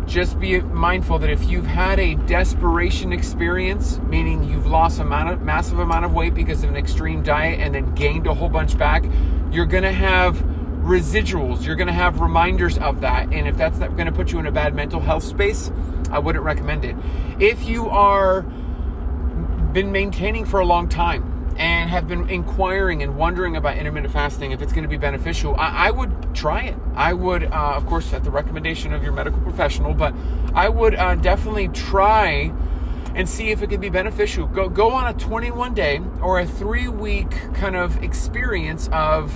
just 0.07 0.39
be 0.39 0.61
mindful 0.61 1.19
that 1.19 1.29
if 1.29 1.49
you've 1.49 1.65
had 1.65 1.99
a 1.99 2.15
desperation 2.15 3.11
experience, 3.11 3.99
meaning 3.99 4.43
you've 4.43 4.65
lost 4.65 4.99
a 4.99 5.03
massive 5.03 5.79
amount 5.79 6.05
of 6.05 6.13
weight 6.13 6.33
because 6.33 6.63
of 6.63 6.69
an 6.69 6.77
extreme 6.77 7.21
diet 7.21 7.59
and 7.59 7.75
then 7.75 7.93
gained 7.93 8.25
a 8.25 8.33
whole 8.33 8.49
bunch 8.49 8.77
back, 8.77 9.03
you're 9.51 9.65
going 9.65 9.83
to 9.83 9.91
have 9.91 10.37
residuals. 10.81 11.65
You're 11.65 11.75
going 11.75 11.87
to 11.87 11.93
have 11.93 12.21
reminders 12.21 12.77
of 12.77 13.01
that. 13.01 13.33
And 13.33 13.47
if 13.47 13.57
that's 13.57 13.77
going 13.79 14.05
to 14.05 14.11
put 14.11 14.31
you 14.31 14.39
in 14.39 14.45
a 14.45 14.51
bad 14.51 14.73
mental 14.73 15.01
health 15.01 15.23
space, 15.23 15.71
I 16.09 16.19
wouldn't 16.19 16.45
recommend 16.45 16.85
it. 16.85 16.95
If 17.39 17.67
you 17.67 17.89
are 17.89 18.43
been 19.73 19.91
maintaining 19.91 20.45
for 20.45 20.61
a 20.61 20.65
long 20.65 20.87
time, 20.87 21.36
and 21.57 21.89
have 21.89 22.07
been 22.07 22.29
inquiring 22.29 23.01
and 23.03 23.17
wondering 23.17 23.55
about 23.55 23.77
intermittent 23.77 24.13
fasting 24.13 24.51
if 24.51 24.61
it's 24.61 24.71
going 24.71 24.83
to 24.83 24.89
be 24.89 24.97
beneficial, 24.97 25.55
I, 25.55 25.87
I 25.87 25.91
would 25.91 26.35
try 26.35 26.61
it. 26.63 26.75
I 26.95 27.13
would, 27.13 27.45
uh, 27.45 27.73
of 27.75 27.85
course, 27.85 28.13
at 28.13 28.23
the 28.23 28.31
recommendation 28.31 28.93
of 28.93 29.03
your 29.03 29.11
medical 29.11 29.41
professional, 29.41 29.93
but 29.93 30.13
I 30.53 30.69
would 30.69 30.95
uh, 30.95 31.15
definitely 31.15 31.69
try 31.69 32.53
and 33.15 33.27
see 33.27 33.49
if 33.49 33.63
it 33.63 33.69
could 33.69 33.81
be 33.81 33.89
beneficial. 33.89 34.45
Go 34.45 34.69
go 34.69 34.91
on 34.91 35.07
a 35.07 35.17
21 35.17 35.73
day 35.73 35.99
or 36.21 36.39
a 36.39 36.45
three 36.45 36.87
week 36.87 37.31
kind 37.55 37.75
of 37.75 38.03
experience 38.03 38.87
of 38.91 39.33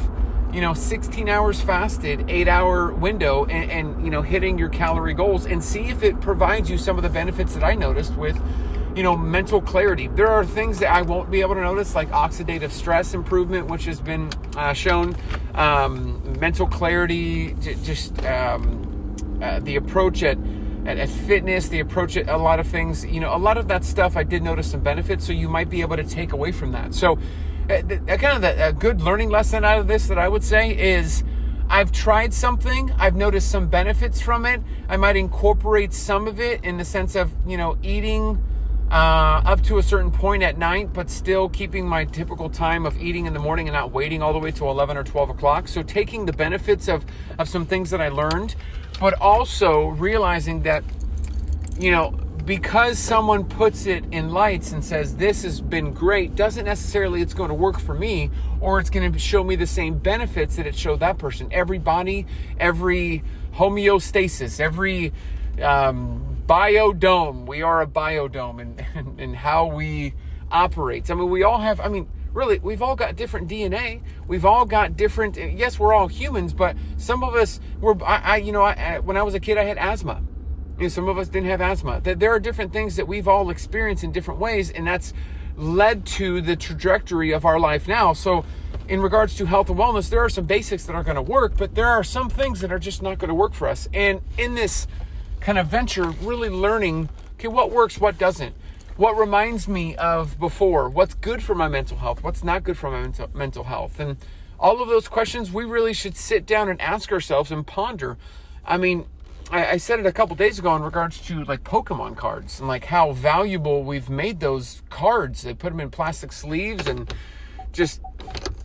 you 0.53 0.61
know 0.61 0.73
16 0.73 1.27
hours 1.27 1.59
fasted, 1.59 2.29
eight 2.29 2.47
hour 2.47 2.93
window, 2.93 3.45
and, 3.45 3.71
and 3.71 4.05
you 4.05 4.11
know 4.11 4.21
hitting 4.21 4.59
your 4.59 4.69
calorie 4.69 5.15
goals, 5.15 5.47
and 5.47 5.63
see 5.63 5.85
if 5.85 6.03
it 6.03 6.21
provides 6.21 6.69
you 6.69 6.77
some 6.77 6.97
of 6.97 7.03
the 7.03 7.09
benefits 7.09 7.55
that 7.55 7.63
I 7.63 7.73
noticed 7.73 8.15
with 8.15 8.39
you 8.95 9.03
know, 9.03 9.15
mental 9.15 9.61
clarity. 9.61 10.07
There 10.07 10.27
are 10.27 10.45
things 10.45 10.79
that 10.79 10.91
I 10.91 11.01
won't 11.01 11.31
be 11.31 11.41
able 11.41 11.55
to 11.55 11.61
notice, 11.61 11.95
like 11.95 12.09
oxidative 12.11 12.71
stress 12.71 13.13
improvement, 13.13 13.67
which 13.67 13.85
has 13.85 14.01
been 14.01 14.29
uh, 14.57 14.73
shown, 14.73 15.15
um, 15.55 16.21
mental 16.39 16.67
clarity, 16.67 17.53
j- 17.61 17.77
just 17.83 18.23
um, 18.25 19.15
uh, 19.41 19.59
the 19.61 19.77
approach 19.77 20.23
at 20.23 20.37
at, 20.85 20.97
at 20.97 21.09
fitness, 21.09 21.69
the 21.69 21.79
approach 21.79 22.17
at 22.17 22.27
a 22.27 22.37
lot 22.37 22.59
of 22.59 22.67
things. 22.67 23.05
You 23.05 23.19
know, 23.19 23.35
a 23.35 23.37
lot 23.37 23.57
of 23.57 23.67
that 23.67 23.85
stuff 23.85 24.17
I 24.17 24.23
did 24.23 24.43
notice 24.43 24.71
some 24.71 24.81
benefits, 24.81 25.25
so 25.25 25.31
you 25.31 25.47
might 25.47 25.69
be 25.69 25.81
able 25.81 25.95
to 25.95 26.03
take 26.03 26.33
away 26.33 26.51
from 26.51 26.71
that. 26.71 26.93
So, 26.93 27.19
uh, 27.69 27.73
uh, 27.73 28.17
kind 28.17 28.35
of 28.35 28.41
the, 28.41 28.67
a 28.67 28.73
good 28.73 29.01
learning 29.01 29.29
lesson 29.29 29.63
out 29.63 29.79
of 29.79 29.87
this 29.87 30.07
that 30.07 30.17
I 30.17 30.27
would 30.27 30.43
say 30.43 30.71
is. 30.77 31.23
I've 31.69 31.93
tried 31.93 32.33
something, 32.33 32.91
I've 32.97 33.15
noticed 33.15 33.49
some 33.49 33.69
benefits 33.69 34.19
from 34.19 34.45
it. 34.45 34.61
I 34.89 34.97
might 34.97 35.15
incorporate 35.15 35.93
some 35.93 36.27
of 36.27 36.41
it 36.41 36.65
in 36.65 36.75
the 36.75 36.83
sense 36.83 37.15
of, 37.15 37.31
you 37.47 37.55
know, 37.55 37.77
eating 37.81 38.43
uh, 38.91 39.41
up 39.45 39.61
to 39.63 39.77
a 39.77 39.83
certain 39.83 40.11
point 40.11 40.43
at 40.43 40.57
night, 40.57 40.91
but 40.91 41.09
still 41.09 41.47
keeping 41.47 41.87
my 41.87 42.03
typical 42.03 42.49
time 42.49 42.85
of 42.85 43.01
eating 43.01 43.25
in 43.25 43.33
the 43.33 43.39
morning 43.39 43.69
and 43.69 43.73
not 43.73 43.91
waiting 43.91 44.21
all 44.21 44.33
the 44.33 44.39
way 44.39 44.51
to 44.51 44.67
11 44.67 44.97
or 44.97 45.03
12 45.03 45.29
o'clock. 45.29 45.69
So 45.69 45.81
taking 45.81 46.25
the 46.25 46.33
benefits 46.33 46.89
of, 46.89 47.05
of 47.39 47.47
some 47.47 47.65
things 47.65 47.89
that 47.91 48.01
I 48.01 48.09
learned, 48.09 48.55
but 48.99 49.13
also 49.21 49.87
realizing 49.87 50.63
that, 50.63 50.83
you 51.79 51.91
know, 51.91 52.11
because 52.45 52.99
someone 52.99 53.45
puts 53.45 53.85
it 53.85 54.03
in 54.11 54.31
lights 54.31 54.73
and 54.73 54.83
says 54.83 55.15
this 55.15 55.43
has 55.43 55.61
been 55.61 55.93
great 55.93 56.35
doesn't 56.35 56.65
necessarily 56.65 57.21
it's 57.21 57.35
going 57.35 57.49
to 57.49 57.53
work 57.53 57.79
for 57.79 57.93
me 57.93 58.31
or 58.59 58.79
it's 58.79 58.89
going 58.89 59.11
to 59.11 59.19
show 59.19 59.43
me 59.43 59.55
the 59.55 59.67
same 59.67 59.97
benefits 59.97 60.55
that 60.55 60.65
it 60.65 60.75
showed 60.75 60.99
that 60.99 61.19
person 61.19 61.47
every 61.51 61.77
body 61.77 62.25
every 62.59 63.23
homeostasis 63.53 64.59
every 64.59 65.13
um, 65.61 66.30
biodome. 66.51 67.45
We 67.45 67.61
are 67.61 67.81
a 67.81 67.87
biodome 67.87 68.61
and 68.61 68.85
in, 68.95 69.19
in, 69.19 69.33
how 69.33 69.67
we 69.67 70.13
operate. 70.51 71.09
I 71.09 71.13
mean, 71.13 71.29
we 71.29 71.43
all 71.43 71.59
have, 71.59 71.79
I 71.79 71.87
mean, 71.87 72.09
really, 72.33 72.59
we've 72.59 72.81
all 72.81 72.97
got 72.97 73.15
different 73.15 73.49
DNA. 73.49 74.01
We've 74.27 74.43
all 74.43 74.65
got 74.65 74.97
different, 74.97 75.37
eh, 75.37 75.53
yes, 75.55 75.79
we're 75.79 75.93
all 75.93 76.09
humans, 76.09 76.53
but 76.53 76.75
some 76.97 77.23
of 77.23 77.35
us 77.35 77.61
were, 77.79 77.95
I, 78.03 78.17
I 78.17 78.35
you 78.37 78.51
know, 78.51 78.63
I, 78.63 78.99
when 78.99 79.15
I 79.15 79.23
was 79.23 79.33
a 79.33 79.39
kid, 79.39 79.57
I 79.57 79.63
had 79.63 79.77
asthma. 79.77 80.21
You 80.75 80.83
know, 80.83 80.89
some 80.89 81.07
of 81.07 81.17
us 81.17 81.29
didn't 81.29 81.47
have 81.47 81.61
asthma. 81.61 82.01
That 82.01 82.19
there 82.19 82.33
are 82.33 82.39
different 82.39 82.73
things 82.73 82.97
that 82.97 83.07
we've 83.07 83.29
all 83.29 83.49
experienced 83.49 84.03
in 84.03 84.11
different 84.11 84.41
ways, 84.41 84.71
and 84.71 84.85
that's 84.85 85.13
led 85.55 86.05
to 86.05 86.41
the 86.41 86.57
trajectory 86.57 87.31
of 87.31 87.45
our 87.45 87.61
life 87.61 87.87
now. 87.87 88.11
So, 88.11 88.43
in 88.89 88.99
regards 88.99 89.35
to 89.35 89.45
health 89.45 89.69
and 89.69 89.79
wellness, 89.79 90.09
there 90.09 90.19
are 90.19 90.29
some 90.29 90.45
basics 90.47 90.85
that 90.85 90.95
are 90.95 91.03
going 91.03 91.15
to 91.15 91.21
work, 91.21 91.53
but 91.55 91.75
there 91.75 91.87
are 91.87 92.03
some 92.03 92.29
things 92.29 92.59
that 92.59 92.73
are 92.73 92.79
just 92.79 93.01
not 93.01 93.19
going 93.19 93.29
to 93.29 93.35
work 93.35 93.53
for 93.53 93.69
us. 93.69 93.87
And 93.93 94.19
in 94.37 94.55
this 94.55 94.87
kind 95.41 95.57
of 95.57 95.67
venture, 95.67 96.09
really 96.21 96.49
learning 96.49 97.09
okay, 97.33 97.47
what 97.47 97.71
works, 97.71 97.99
what 97.99 98.17
doesn't. 98.17 98.55
What 98.97 99.17
reminds 99.17 99.67
me 99.67 99.95
of 99.95 100.39
before? 100.39 100.89
What's 100.89 101.15
good 101.15 101.41
for 101.41 101.55
my 101.55 101.67
mental 101.67 101.97
health? 101.97 102.23
What's 102.23 102.43
not 102.43 102.63
good 102.63 102.77
for 102.77 102.91
my 102.91 103.01
mental, 103.01 103.29
mental 103.33 103.63
health? 103.63 103.99
And 103.99 104.17
all 104.59 104.79
of 104.81 104.89
those 104.89 105.07
questions 105.07 105.51
we 105.51 105.65
really 105.65 105.93
should 105.93 106.15
sit 106.15 106.45
down 106.45 106.69
and 106.69 106.79
ask 106.79 107.11
ourselves 107.11 107.51
and 107.51 107.65
ponder. 107.65 108.17
I 108.63 108.77
mean, 108.77 109.05
I, 109.49 109.71
I 109.71 109.77
said 109.77 109.99
it 109.99 110.05
a 110.05 110.11
couple 110.11 110.35
days 110.35 110.59
ago 110.59 110.75
in 110.75 110.83
regards 110.83 111.19
to 111.21 111.43
like 111.45 111.63
Pokemon 111.63 112.15
cards 112.15 112.59
and 112.59 112.67
like 112.67 112.85
how 112.85 113.11
valuable 113.13 113.83
we've 113.83 114.09
made 114.09 114.39
those 114.39 114.83
cards. 114.91 115.41
They 115.41 115.55
put 115.55 115.71
them 115.71 115.79
in 115.79 115.89
plastic 115.89 116.31
sleeves 116.31 116.85
and 116.85 117.11
just 117.73 118.01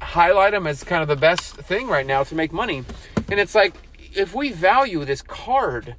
highlight 0.03 0.53
them 0.53 0.67
as 0.67 0.85
kind 0.85 1.01
of 1.01 1.09
the 1.09 1.17
best 1.17 1.55
thing 1.55 1.89
right 1.89 2.07
now 2.07 2.25
to 2.25 2.35
make 2.35 2.53
money. 2.53 2.85
And 3.31 3.41
it's 3.41 3.55
like, 3.55 3.75
if 4.15 4.35
we 4.35 4.53
value 4.53 5.05
this 5.07 5.23
card, 5.23 5.97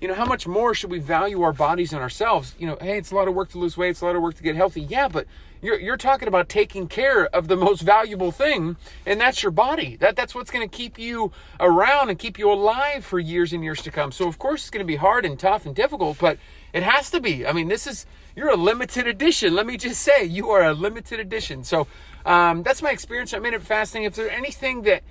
you 0.00 0.08
know, 0.08 0.14
how 0.14 0.24
much 0.24 0.46
more 0.46 0.74
should 0.74 0.90
we 0.90 0.98
value 0.98 1.42
our 1.42 1.52
bodies 1.52 1.92
and 1.92 2.00
ourselves? 2.00 2.54
You 2.58 2.68
know, 2.68 2.78
hey, 2.80 2.98
it's 2.98 3.10
a 3.10 3.14
lot 3.14 3.28
of 3.28 3.34
work 3.34 3.50
to 3.50 3.58
lose 3.58 3.76
weight, 3.76 3.90
it's 3.90 4.00
a 4.00 4.06
lot 4.06 4.16
of 4.16 4.22
work 4.22 4.36
to 4.36 4.42
get 4.42 4.54
healthy. 4.54 4.82
Yeah, 4.82 5.08
but 5.08 5.26
you're, 5.60 5.78
you're 5.80 5.96
talking 5.96 6.28
about 6.28 6.48
taking 6.48 6.86
care 6.86 7.26
of 7.26 7.48
the 7.48 7.56
most 7.56 7.82
valuable 7.82 8.30
thing, 8.30 8.76
and 9.04 9.20
that's 9.20 9.42
your 9.42 9.50
body. 9.50 9.96
That, 9.96 10.14
that's 10.14 10.34
what's 10.34 10.50
going 10.50 10.68
to 10.68 10.76
keep 10.76 10.98
you 10.98 11.32
around 11.58 12.10
and 12.10 12.18
keep 12.18 12.38
you 12.38 12.50
alive 12.52 13.04
for 13.04 13.18
years 13.18 13.52
and 13.52 13.64
years 13.64 13.82
to 13.82 13.90
come. 13.90 14.12
So, 14.12 14.28
of 14.28 14.38
course, 14.38 14.62
it's 14.62 14.70
going 14.70 14.84
to 14.84 14.86
be 14.86 14.96
hard 14.96 15.24
and 15.24 15.38
tough 15.38 15.66
and 15.66 15.74
difficult, 15.74 16.18
but 16.18 16.38
it 16.72 16.84
has 16.84 17.10
to 17.10 17.20
be. 17.20 17.44
I 17.44 17.52
mean, 17.52 17.66
this 17.66 17.86
is, 17.86 18.06
you're 18.36 18.50
a 18.50 18.56
limited 18.56 19.08
edition. 19.08 19.54
Let 19.54 19.66
me 19.66 19.76
just 19.76 20.00
say, 20.00 20.24
you 20.24 20.50
are 20.50 20.62
a 20.62 20.74
limited 20.74 21.18
edition. 21.18 21.64
So, 21.64 21.88
um, 22.24 22.62
that's 22.62 22.82
my 22.82 22.90
experience 22.90 23.32
intermittent 23.32 23.64
fasting. 23.64 24.04
If 24.04 24.14
there's 24.14 24.30
anything 24.30 24.82
that, 24.82 25.02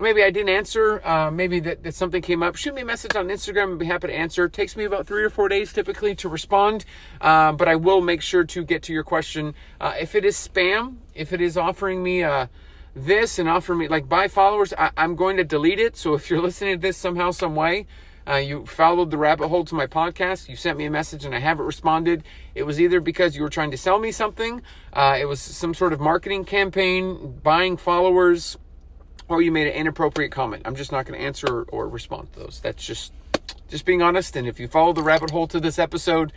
maybe 0.00 0.22
I 0.22 0.30
didn't 0.30 0.48
answer, 0.48 1.06
uh, 1.06 1.30
maybe 1.30 1.60
that, 1.60 1.82
that, 1.82 1.94
something 1.94 2.22
came 2.22 2.42
up, 2.42 2.56
shoot 2.56 2.74
me 2.74 2.82
a 2.82 2.84
message 2.84 3.14
on 3.14 3.28
Instagram. 3.28 3.72
I'd 3.72 3.78
be 3.78 3.86
happy 3.86 4.08
to 4.08 4.14
answer. 4.14 4.46
It 4.46 4.52
takes 4.52 4.76
me 4.76 4.84
about 4.84 5.06
three 5.06 5.22
or 5.22 5.30
four 5.30 5.48
days 5.48 5.72
typically 5.72 6.14
to 6.16 6.28
respond, 6.28 6.84
uh, 7.20 7.52
but 7.52 7.68
I 7.68 7.76
will 7.76 8.00
make 8.00 8.22
sure 8.22 8.44
to 8.44 8.64
get 8.64 8.82
to 8.84 8.92
your 8.92 9.04
question. 9.04 9.54
Uh, 9.80 9.94
if 10.00 10.14
it 10.14 10.24
is 10.24 10.36
spam, 10.36 10.96
if 11.14 11.32
it 11.32 11.40
is 11.40 11.56
offering 11.56 12.02
me 12.02 12.22
uh, 12.22 12.46
this 12.94 13.38
and 13.38 13.48
offering 13.48 13.78
me 13.78 13.88
like 13.88 14.08
buy 14.08 14.28
followers, 14.28 14.72
I, 14.76 14.90
am 14.96 15.16
going 15.16 15.36
to 15.36 15.44
delete 15.44 15.78
it. 15.78 15.96
So 15.96 16.14
if 16.14 16.30
you're 16.30 16.40
listening 16.40 16.76
to 16.76 16.80
this 16.80 16.96
somehow, 16.96 17.30
some 17.30 17.54
way, 17.54 17.86
uh, 18.28 18.36
you 18.36 18.66
followed 18.66 19.10
the 19.10 19.18
rabbit 19.18 19.48
hole 19.48 19.64
to 19.64 19.74
my 19.74 19.86
podcast, 19.86 20.48
you 20.48 20.56
sent 20.56 20.78
me 20.78 20.84
a 20.84 20.90
message 20.90 21.24
and 21.24 21.34
I 21.34 21.40
haven't 21.40 21.66
responded. 21.66 22.22
It 22.54 22.64
was 22.64 22.80
either 22.80 23.00
because 23.00 23.34
you 23.34 23.42
were 23.42 23.48
trying 23.48 23.70
to 23.70 23.76
sell 23.76 23.98
me 23.98 24.12
something, 24.12 24.62
uh, 24.92 25.16
it 25.18 25.24
was 25.24 25.40
some 25.40 25.74
sort 25.74 25.92
of 25.92 26.00
marketing 26.00 26.44
campaign, 26.44 27.40
buying 27.42 27.76
followers 27.76 28.56
or 29.30 29.40
you 29.40 29.52
made 29.52 29.68
an 29.68 29.74
inappropriate 29.74 30.32
comment. 30.32 30.62
I'm 30.66 30.74
just 30.74 30.92
not 30.92 31.06
going 31.06 31.18
to 31.18 31.24
answer 31.24 31.62
or 31.62 31.88
respond 31.88 32.32
to 32.32 32.40
those. 32.40 32.60
That's 32.60 32.84
just 32.84 33.12
just 33.68 33.84
being 33.84 34.02
honest. 34.02 34.34
And 34.36 34.46
if 34.46 34.58
you 34.58 34.68
follow 34.68 34.92
the 34.92 35.02
rabbit 35.02 35.30
hole 35.30 35.46
to 35.48 35.60
this 35.60 35.78
episode, 35.78 36.32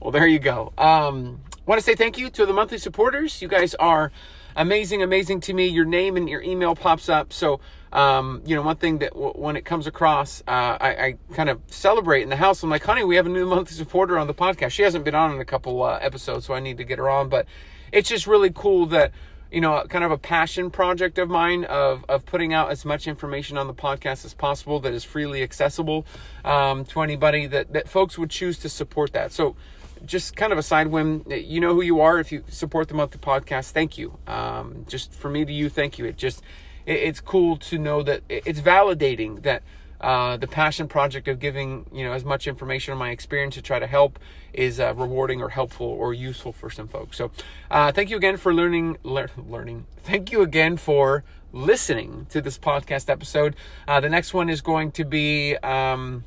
well, 0.00 0.10
there 0.10 0.26
you 0.26 0.38
go. 0.38 0.72
Um, 0.78 1.40
want 1.66 1.78
to 1.78 1.84
say 1.84 1.94
thank 1.94 2.16
you 2.16 2.30
to 2.30 2.46
the 2.46 2.52
monthly 2.54 2.78
supporters. 2.78 3.42
You 3.42 3.48
guys 3.48 3.74
are 3.74 4.10
amazing, 4.56 5.02
amazing 5.02 5.40
to 5.40 5.52
me. 5.52 5.66
Your 5.66 5.84
name 5.84 6.16
and 6.16 6.28
your 6.28 6.40
email 6.40 6.74
pops 6.74 7.10
up. 7.10 7.32
So, 7.32 7.60
um, 7.92 8.42
you 8.46 8.56
know, 8.56 8.62
one 8.62 8.76
thing 8.76 8.98
that 8.98 9.12
w- 9.12 9.32
when 9.32 9.56
it 9.56 9.66
comes 9.66 9.86
across, 9.86 10.40
uh, 10.48 10.78
I, 10.80 10.88
I, 10.88 11.16
kind 11.34 11.50
of 11.50 11.60
celebrate 11.66 12.22
in 12.22 12.30
the 12.30 12.36
house. 12.36 12.62
I'm 12.62 12.70
like, 12.70 12.84
honey, 12.84 13.04
we 13.04 13.16
have 13.16 13.26
a 13.26 13.30
new 13.30 13.46
monthly 13.46 13.76
supporter 13.76 14.18
on 14.18 14.26
the 14.26 14.34
podcast. 14.34 14.70
She 14.70 14.82
hasn't 14.82 15.04
been 15.04 15.14
on 15.14 15.34
in 15.34 15.40
a 15.40 15.44
couple 15.44 15.82
uh, 15.82 15.98
episodes, 16.00 16.46
so 16.46 16.54
I 16.54 16.60
need 16.60 16.78
to 16.78 16.84
get 16.84 16.98
her 16.98 17.10
on. 17.10 17.28
But 17.28 17.46
it's 17.92 18.08
just 18.08 18.26
really 18.26 18.50
cool 18.50 18.86
that 18.86 19.12
you 19.50 19.60
know, 19.60 19.82
kind 19.88 20.04
of 20.04 20.10
a 20.10 20.18
passion 20.18 20.70
project 20.70 21.18
of 21.18 21.28
mine 21.28 21.64
of, 21.64 22.04
of 22.08 22.26
putting 22.26 22.52
out 22.52 22.70
as 22.70 22.84
much 22.84 23.06
information 23.06 23.56
on 23.56 23.66
the 23.66 23.74
podcast 23.74 24.24
as 24.24 24.34
possible 24.34 24.80
that 24.80 24.92
is 24.92 25.04
freely 25.04 25.42
accessible 25.42 26.06
um, 26.44 26.84
to 26.84 27.00
anybody 27.00 27.46
that, 27.46 27.72
that 27.72 27.88
folks 27.88 28.18
would 28.18 28.30
choose 28.30 28.58
to 28.58 28.68
support 28.68 29.12
that. 29.12 29.32
So, 29.32 29.56
just 30.04 30.36
kind 30.36 30.52
of 30.52 30.58
a 30.58 30.62
side 30.62 30.86
whim, 30.88 31.24
you 31.28 31.58
know 31.58 31.74
who 31.74 31.82
you 31.82 32.00
are 32.00 32.20
if 32.20 32.30
you 32.30 32.44
support 32.48 32.86
the 32.86 32.94
monthly 32.94 33.20
podcast. 33.20 33.72
Thank 33.72 33.98
you. 33.98 34.16
Um, 34.28 34.84
just 34.86 35.12
for 35.12 35.28
me 35.28 35.44
to 35.44 35.52
you, 35.52 35.68
thank 35.68 35.98
you. 35.98 36.04
It 36.04 36.16
just, 36.16 36.42
it, 36.86 36.92
it's 36.92 37.20
cool 37.20 37.56
to 37.56 37.78
know 37.78 38.02
that 38.04 38.22
it's 38.28 38.60
validating 38.60 39.42
that 39.42 39.62
uh, 40.00 40.36
the 40.36 40.46
passion 40.46 40.88
project 40.88 41.28
of 41.28 41.38
giving 41.38 41.86
you 41.92 42.04
know 42.04 42.12
as 42.12 42.24
much 42.24 42.46
information 42.46 42.92
on 42.92 42.98
my 42.98 43.10
experience 43.10 43.54
to 43.54 43.62
try 43.62 43.78
to 43.78 43.86
help 43.86 44.18
is 44.52 44.78
uh, 44.78 44.94
rewarding 44.94 45.42
or 45.42 45.48
helpful 45.48 45.86
or 45.86 46.14
useful 46.14 46.52
for 46.52 46.70
some 46.70 46.88
folks. 46.88 47.16
So 47.16 47.30
uh, 47.70 47.92
thank 47.92 48.10
you 48.10 48.16
again 48.16 48.36
for 48.36 48.54
learning 48.54 48.98
le- 49.02 49.28
learning. 49.36 49.86
Thank 50.02 50.30
you 50.32 50.42
again 50.42 50.76
for 50.76 51.24
listening 51.52 52.26
to 52.30 52.40
this 52.40 52.58
podcast 52.58 53.08
episode. 53.08 53.56
Uh, 53.86 54.00
the 54.00 54.08
next 54.08 54.34
one 54.34 54.48
is 54.48 54.60
going 54.60 54.92
to 54.92 55.04
be. 55.04 55.56
Um, 55.56 56.24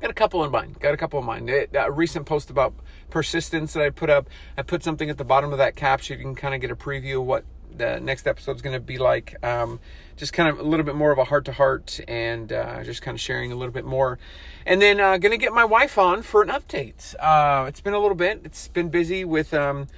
got 0.00 0.10
a 0.10 0.14
couple 0.14 0.42
in 0.44 0.50
mind. 0.50 0.80
Got 0.80 0.94
a 0.94 0.96
couple 0.96 1.18
in 1.18 1.26
mind. 1.26 1.50
A 1.50 1.92
recent 1.92 2.24
post 2.26 2.48
about 2.48 2.74
persistence 3.10 3.74
that 3.74 3.82
I 3.82 3.90
put 3.90 4.08
up. 4.08 4.28
I 4.56 4.62
put 4.62 4.82
something 4.82 5.10
at 5.10 5.18
the 5.18 5.24
bottom 5.24 5.52
of 5.52 5.58
that 5.58 5.76
caption. 5.76 6.18
You 6.18 6.24
can 6.24 6.34
kind 6.34 6.54
of 6.54 6.60
get 6.60 6.70
a 6.70 6.76
preview 6.76 7.20
of 7.20 7.26
what 7.26 7.44
the 7.76 8.00
next 8.00 8.26
episode 8.26 8.56
is 8.56 8.62
going 8.62 8.74
to 8.74 8.80
be 8.80 8.98
like. 8.98 9.36
Um, 9.44 9.80
just 10.20 10.34
kind 10.34 10.50
of 10.50 10.58
a 10.58 10.62
little 10.62 10.84
bit 10.84 10.94
more 10.94 11.10
of 11.10 11.18
a 11.18 11.24
heart 11.24 11.46
to 11.46 11.52
heart 11.52 11.98
and 12.06 12.52
uh, 12.52 12.84
just 12.84 13.00
kind 13.00 13.14
of 13.14 13.20
sharing 13.20 13.52
a 13.52 13.54
little 13.56 13.72
bit 13.72 13.86
more. 13.86 14.18
And 14.66 14.80
then 14.80 15.00
uh, 15.00 15.16
going 15.16 15.32
to 15.32 15.38
get 15.38 15.54
my 15.54 15.64
wife 15.64 15.96
on 15.96 16.20
for 16.22 16.42
an 16.42 16.48
update. 16.48 17.14
Uh, 17.18 17.64
it's 17.66 17.80
been 17.80 17.94
a 17.94 17.98
little 17.98 18.14
bit, 18.14 18.42
it's 18.44 18.68
been 18.68 18.90
busy 18.90 19.24
with 19.24 19.54
um, 19.54 19.88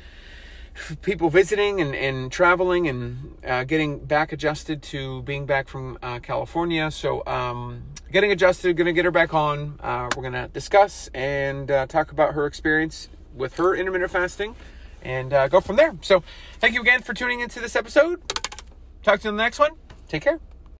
people 1.03 1.29
visiting 1.29 1.81
and, 1.81 1.93
and 1.93 2.31
traveling 2.31 2.87
and 2.87 3.35
uh, 3.45 3.65
getting 3.65 3.99
back 3.99 4.33
adjusted 4.33 4.81
to 4.85 5.23
being 5.23 5.45
back 5.45 5.67
from 5.67 5.99
uh, 6.05 6.21
California. 6.21 6.89
So, 6.93 7.27
um, 7.27 7.83
getting 8.13 8.31
adjusted, 8.31 8.77
going 8.77 8.87
to 8.87 8.93
get 8.93 9.05
her 9.05 9.11
back 9.11 9.35
on. 9.35 9.81
Uh, 9.81 10.09
we're 10.17 10.23
going 10.23 10.35
to 10.35 10.47
discuss 10.47 11.11
and 11.15 11.67
talk 11.89 12.13
about 12.13 12.35
her 12.35 12.47
experience 12.47 13.09
with 13.35 13.57
her 13.57 13.75
intermittent 13.75 14.13
fasting 14.13 14.55
and 15.03 15.33
uh, 15.33 15.49
go 15.49 15.61
from 15.61 15.77
there. 15.77 15.97
So, 16.03 16.23
thank 16.61 16.75
you 16.75 16.81
again 16.81 17.03
for 17.03 17.15
tuning 17.15 17.41
into 17.41 17.61
this 17.61 17.77
episode. 17.77 18.21
Talk 19.03 19.21
to 19.21 19.25
you 19.25 19.31
in 19.31 19.37
the 19.37 19.43
next 19.43 19.59
one. 19.59 19.73
Take 20.09 20.23
care. 20.23 20.39